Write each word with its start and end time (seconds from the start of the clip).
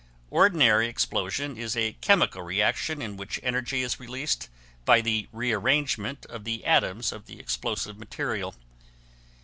Ordinary 0.31 0.87
explosion 0.87 1.57
is 1.59 1.77
a 1.77 1.93
chemical 2.01 2.41
reaction 2.41 3.03
in 3.03 3.17
which 3.17 3.39
energy 3.43 3.83
is 3.83 3.99
released 3.99 4.49
by 4.83 4.99
the 4.99 5.27
rearrangement 5.31 6.25
of 6.25 6.43
the 6.43 6.65
atoms 6.65 7.11
of 7.11 7.27
the 7.27 7.39
explosive 7.39 7.99
material. 7.99 8.55